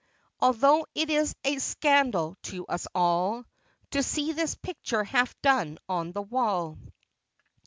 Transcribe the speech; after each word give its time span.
Although 0.39 0.87
it 0.95 1.11
is 1.11 1.35
a 1.43 1.59
scandal 1.59 2.35
to 2.49 2.65
us 2.65 2.87
all 2.95 3.45
To 3.91 4.01
see 4.01 4.31
this 4.31 4.55
picture 4.55 5.03
half 5.03 5.39
done 5.43 5.77
on 5.87 6.11
the 6.13 6.23
wall. 6.23 6.79